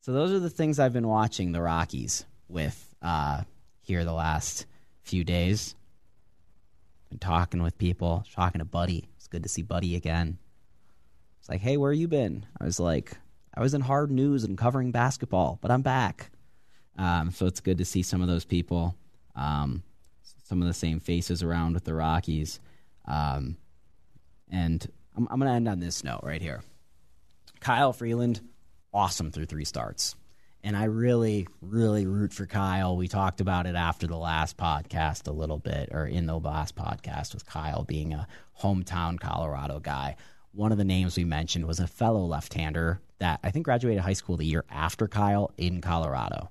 So 0.00 0.12
those 0.12 0.32
are 0.32 0.38
the 0.38 0.50
things 0.50 0.78
I've 0.78 0.92
been 0.92 1.08
watching 1.08 1.52
the 1.52 1.62
Rockies 1.62 2.24
with 2.48 2.94
uh, 3.02 3.42
here 3.80 4.04
the 4.04 4.12
last 4.12 4.66
few 5.02 5.24
days 5.24 5.74
been 7.14 7.18
talking 7.20 7.62
with 7.62 7.78
people, 7.78 8.24
talking 8.34 8.58
to 8.58 8.64
Buddy. 8.64 9.08
It's 9.16 9.28
good 9.28 9.44
to 9.44 9.48
see 9.48 9.62
Buddy 9.62 9.94
again. 9.94 10.38
It's 11.38 11.48
like, 11.48 11.60
hey, 11.60 11.76
where 11.76 11.92
you 11.92 12.08
been? 12.08 12.44
I 12.60 12.64
was 12.64 12.80
like, 12.80 13.12
I 13.54 13.60
was 13.60 13.72
in 13.72 13.82
hard 13.82 14.10
news 14.10 14.42
and 14.42 14.58
covering 14.58 14.90
basketball, 14.90 15.60
but 15.62 15.70
I'm 15.70 15.82
back. 15.82 16.30
Um, 16.98 17.30
so 17.30 17.46
it's 17.46 17.60
good 17.60 17.78
to 17.78 17.84
see 17.84 18.02
some 18.02 18.20
of 18.20 18.26
those 18.26 18.44
people, 18.44 18.96
um, 19.36 19.84
some 20.42 20.60
of 20.60 20.66
the 20.66 20.74
same 20.74 20.98
faces 20.98 21.40
around 21.40 21.74
with 21.74 21.84
the 21.84 21.94
Rockies. 21.94 22.58
Um, 23.04 23.58
and 24.50 24.84
I'm, 25.16 25.28
I'm 25.30 25.38
going 25.38 25.50
to 25.50 25.56
end 25.56 25.68
on 25.68 25.80
this 25.80 26.04
note 26.04 26.20
right 26.22 26.42
here. 26.42 26.62
Kyle 27.60 27.92
Freeland, 27.92 28.40
awesome 28.92 29.30
through 29.30 29.46
three 29.46 29.64
starts 29.64 30.16
and 30.64 30.74
I 30.74 30.84
really, 30.84 31.46
really 31.60 32.06
root 32.06 32.32
for 32.32 32.46
Kyle. 32.46 32.96
We 32.96 33.06
talked 33.06 33.42
about 33.42 33.66
it 33.66 33.76
after 33.76 34.06
the 34.06 34.16
last 34.16 34.56
podcast 34.56 35.28
a 35.28 35.32
little 35.32 35.58
bit, 35.58 35.90
or 35.92 36.06
in 36.06 36.24
the 36.24 36.38
last 36.38 36.74
podcast 36.74 37.34
with 37.34 37.44
Kyle 37.44 37.84
being 37.84 38.14
a 38.14 38.26
hometown 38.62 39.20
Colorado 39.20 39.78
guy. 39.78 40.16
One 40.52 40.72
of 40.72 40.78
the 40.78 40.84
names 40.84 41.18
we 41.18 41.24
mentioned 41.24 41.66
was 41.66 41.80
a 41.80 41.86
fellow 41.86 42.24
left 42.24 42.54
hander 42.54 43.02
that 43.18 43.40
I 43.44 43.50
think 43.50 43.66
graduated 43.66 44.02
high 44.02 44.14
school 44.14 44.38
the 44.38 44.46
year 44.46 44.64
after 44.70 45.06
Kyle 45.06 45.52
in 45.58 45.82
Colorado, 45.82 46.50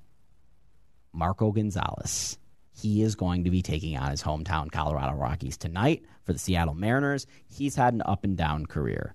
Marco 1.12 1.52
Gonzalez. 1.52 2.38
He 2.76 3.02
is 3.02 3.16
going 3.16 3.44
to 3.44 3.52
be 3.52 3.62
taking 3.62 3.98
on 3.98 4.12
his 4.12 4.24
hometown 4.24 4.72
Colorado 4.72 5.14
Rockies 5.14 5.58
tonight 5.58 6.04
for 6.24 6.34
the 6.34 6.40
Seattle 6.40 6.74
Mariners. 6.74 7.28
He's 7.48 7.76
had 7.76 7.94
an 7.94 8.02
up 8.06 8.24
and 8.24 8.36
down 8.36 8.66
career. 8.66 9.14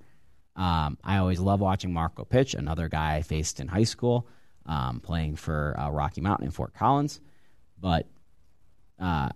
Um, 0.57 0.99
I 1.05 1.19
always 1.19 1.41
love 1.41 1.61
watching 1.61 1.93
Marco 1.93 2.25
pitch, 2.25 2.55
another 2.55 2.89
guy 2.89 3.17
I 3.17 3.23
faced 3.23 3.61
in 3.61 3.69
high 3.69 3.85
school 3.85 4.27
um, 4.67 5.01
playing 5.01 5.37
for 5.37 5.75
uh, 5.79 5.91
Rocky 5.91 6.21
Mountain 6.21 6.47
in 6.47 6.51
Fort 6.51 6.75
Collins. 6.75 7.21
But 7.81 8.07
uh, 9.01 9.31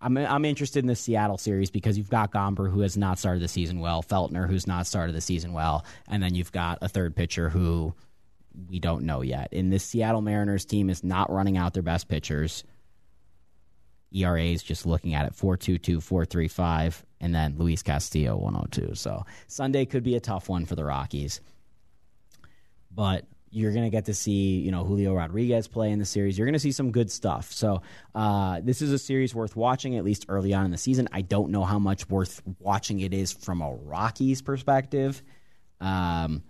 I'm 0.00 0.16
I'm 0.16 0.44
interested 0.44 0.80
in 0.80 0.86
the 0.86 0.96
Seattle 0.96 1.38
series 1.38 1.70
because 1.70 1.96
you've 1.96 2.10
got 2.10 2.32
Gomber 2.32 2.70
who 2.70 2.80
has 2.80 2.96
not 2.96 3.18
started 3.18 3.42
the 3.42 3.48
season 3.48 3.80
well, 3.80 4.02
Feltner 4.02 4.48
who's 4.48 4.66
not 4.66 4.86
started 4.86 5.14
the 5.14 5.20
season 5.20 5.52
well, 5.52 5.84
and 6.08 6.22
then 6.22 6.34
you've 6.34 6.52
got 6.52 6.78
a 6.82 6.88
third 6.88 7.16
pitcher 7.16 7.48
who 7.48 7.94
we 8.68 8.78
don't 8.78 9.04
know 9.04 9.22
yet. 9.22 9.48
And 9.52 9.72
this 9.72 9.84
Seattle 9.84 10.22
Mariners 10.22 10.64
team 10.64 10.90
is 10.90 11.04
not 11.04 11.30
running 11.30 11.56
out 11.56 11.74
their 11.74 11.82
best 11.82 12.08
pitchers. 12.08 12.64
ERA 14.12 14.42
is 14.42 14.62
just 14.62 14.86
looking 14.86 15.14
at 15.14 15.26
it 15.26 15.34
4.22, 15.34 15.98
4.35, 15.98 17.02
and 17.20 17.34
then 17.34 17.56
Luis 17.58 17.82
Castillo 17.82 18.36
102. 18.36 18.94
So 18.94 19.24
Sunday 19.46 19.84
could 19.84 20.02
be 20.02 20.16
a 20.16 20.20
tough 20.20 20.48
one 20.48 20.64
for 20.64 20.74
the 20.74 20.84
Rockies. 20.84 21.40
But 22.90 23.26
you're 23.50 23.72
going 23.72 23.84
to 23.84 23.90
get 23.90 24.06
to 24.06 24.14
see, 24.14 24.58
you 24.58 24.70
know, 24.70 24.84
Julio 24.84 25.14
Rodriguez 25.14 25.68
play 25.68 25.90
in 25.90 25.98
the 25.98 26.04
series. 26.04 26.38
You're 26.38 26.46
going 26.46 26.54
to 26.54 26.58
see 26.58 26.72
some 26.72 26.90
good 26.90 27.10
stuff. 27.10 27.52
So 27.52 27.82
uh, 28.14 28.60
this 28.62 28.82
is 28.82 28.92
a 28.92 28.98
series 28.98 29.34
worth 29.34 29.56
watching, 29.56 29.96
at 29.96 30.04
least 30.04 30.26
early 30.28 30.54
on 30.54 30.64
in 30.64 30.70
the 30.70 30.78
season. 30.78 31.08
I 31.12 31.22
don't 31.22 31.50
know 31.50 31.64
how 31.64 31.78
much 31.78 32.08
worth 32.08 32.42
watching 32.58 33.00
it 33.00 33.14
is 33.14 33.32
from 33.32 33.62
a 33.62 33.72
Rockies 33.72 34.42
perspective, 34.42 35.22
um, 35.80 36.42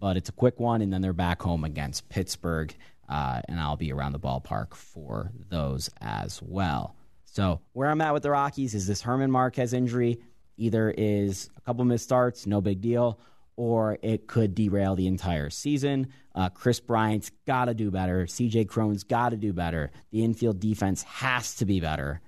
but 0.00 0.16
it's 0.16 0.28
a 0.28 0.32
quick 0.32 0.60
one, 0.60 0.82
and 0.82 0.92
then 0.92 1.00
they're 1.00 1.12
back 1.12 1.42
home 1.42 1.64
against 1.64 2.08
Pittsburgh, 2.08 2.74
uh, 3.08 3.40
and 3.48 3.60
I'll 3.60 3.76
be 3.76 3.92
around 3.92 4.12
the 4.12 4.18
ballpark 4.18 4.74
for 4.74 5.30
those 5.48 5.90
as 6.00 6.40
well. 6.42 6.96
So 7.24 7.60
where 7.72 7.90
I'm 7.90 8.00
at 8.00 8.14
with 8.14 8.22
the 8.22 8.30
Rockies 8.30 8.74
is 8.74 8.86
this 8.86 9.02
German 9.02 9.30
Marquez 9.30 9.72
injury. 9.72 10.20
Either 10.56 10.94
is 10.96 11.50
a 11.56 11.60
couple 11.60 11.84
missed 11.84 12.04
starts, 12.04 12.46
no 12.46 12.62
big 12.62 12.80
deal, 12.80 13.20
or 13.56 13.98
it 14.02 14.26
could 14.26 14.54
derail 14.54 14.96
the 14.96 15.06
entire 15.06 15.50
season. 15.50 16.08
Uh, 16.34 16.48
Kris 16.48 16.80
Bryant's 16.80 17.30
got 17.46 17.66
to 17.66 17.74
do 17.74 17.90
better. 17.90 18.24
CJ 18.24 18.68
Cron's 18.68 19.04
got 19.04 19.30
to 19.30 19.36
do 19.36 19.52
better. 19.52 19.90
The 20.12 20.24
infield 20.24 20.60
defense 20.60 21.02
has 21.02 21.54
to 21.56 21.66
be 21.66 21.80
better. 21.80 22.20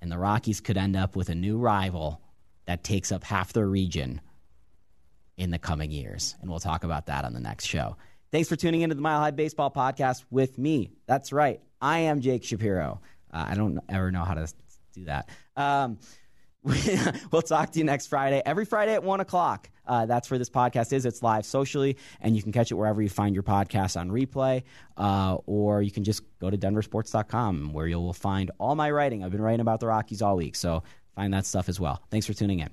And 0.00 0.10
the 0.10 0.18
Rockies 0.18 0.60
could 0.60 0.76
end 0.76 0.96
up 0.96 1.14
with 1.14 1.28
a 1.28 1.34
new 1.34 1.58
rival 1.58 2.20
that 2.66 2.82
takes 2.82 3.12
up 3.12 3.22
half 3.22 3.52
the 3.52 3.64
region 3.64 4.20
in 5.36 5.50
the 5.50 5.58
coming 5.58 5.90
years. 5.90 6.36
And 6.40 6.50
we'll 6.50 6.60
talk 6.60 6.84
about 6.84 7.06
that 7.06 7.24
on 7.24 7.32
the 7.32 7.40
next 7.40 7.66
show. 7.66 7.96
Thanks 8.30 8.48
for 8.48 8.56
tuning 8.56 8.80
into 8.80 8.94
the 8.94 9.02
Mile 9.02 9.20
High 9.20 9.30
Baseball 9.30 9.70
Podcast 9.70 10.24
with 10.30 10.58
me. 10.58 10.90
That's 11.06 11.32
right. 11.32 11.60
I 11.80 12.00
am 12.00 12.20
Jake 12.20 12.44
Shapiro. 12.44 13.00
Uh, 13.32 13.46
I 13.48 13.54
don't 13.54 13.78
ever 13.88 14.10
know 14.10 14.24
how 14.24 14.34
to 14.34 14.46
do 14.94 15.04
that. 15.04 15.28
Um, 15.56 15.98
we'll 17.30 17.42
talk 17.42 17.72
to 17.72 17.78
you 17.78 17.84
next 17.84 18.06
Friday. 18.06 18.40
Every 18.44 18.64
Friday 18.64 18.94
at 18.94 19.02
1 19.02 19.20
o'clock. 19.20 19.68
Uh, 19.84 20.06
that's 20.06 20.30
where 20.30 20.38
this 20.38 20.48
podcast 20.48 20.92
is. 20.92 21.04
It's 21.04 21.22
live 21.22 21.44
socially, 21.44 21.96
and 22.20 22.36
you 22.36 22.42
can 22.42 22.52
catch 22.52 22.70
it 22.70 22.74
wherever 22.74 23.02
you 23.02 23.08
find 23.08 23.34
your 23.34 23.42
podcast 23.42 24.00
on 24.00 24.10
replay, 24.10 24.62
uh, 24.96 25.38
or 25.46 25.82
you 25.82 25.90
can 25.90 26.04
just 26.04 26.22
go 26.38 26.48
to 26.50 26.56
denversports.com 26.56 27.72
where 27.72 27.88
you'll 27.88 28.12
find 28.12 28.52
all 28.58 28.76
my 28.76 28.90
writing. 28.90 29.24
I've 29.24 29.32
been 29.32 29.42
writing 29.42 29.60
about 29.60 29.80
the 29.80 29.88
Rockies 29.88 30.22
all 30.22 30.36
week, 30.36 30.54
so 30.54 30.84
find 31.16 31.34
that 31.34 31.46
stuff 31.46 31.68
as 31.68 31.80
well. 31.80 32.00
Thanks 32.10 32.26
for 32.26 32.32
tuning 32.32 32.60
in. 32.60 32.70